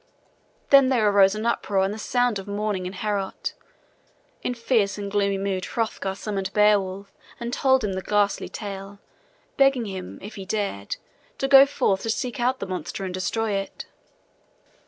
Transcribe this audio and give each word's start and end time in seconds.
Then 0.71 0.89
there 0.89 1.07
arose 1.07 1.35
an 1.35 1.45
uproar 1.45 1.85
and 1.85 1.93
the 1.93 1.99
sound 1.99 2.39
of 2.39 2.47
mourning 2.47 2.87
in 2.87 2.93
Heorot. 2.93 3.53
In 4.41 4.55
fierce 4.55 4.97
and 4.97 5.11
gloomy 5.11 5.37
mood 5.37 5.63
Hrothgar 5.63 6.15
summoned 6.15 6.51
Beowulf 6.53 7.11
and 7.39 7.53
told 7.53 7.83
him 7.83 7.93
the 7.93 8.01
ghastly 8.01 8.49
tale, 8.49 8.97
begging 9.57 9.85
him, 9.85 10.17
if 10.19 10.33
he 10.37 10.45
dared, 10.47 10.95
to 11.37 11.47
go 11.47 11.67
forth 11.67 12.01
to 12.01 12.09
seek 12.09 12.39
out 12.39 12.57
the 12.57 12.65
monster 12.65 13.05
and 13.05 13.13
destroy 13.13 13.51
it. 13.51 13.85